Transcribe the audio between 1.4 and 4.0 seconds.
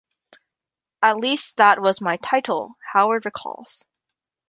that was my title," Howard recalls.